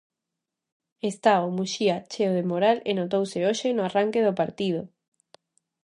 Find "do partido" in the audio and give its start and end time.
4.27-4.81